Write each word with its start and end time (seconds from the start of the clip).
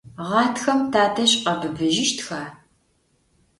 Гъатхэм 0.27 0.79
тадэжь 0.91 1.35
къэбыбыжьыщтха? 1.43 2.41